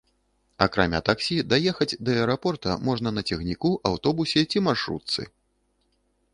[0.65, 5.21] Акрамя таксі даехаць да аэрапорта можна на цягніку, аўтобусе ці маршрутцы.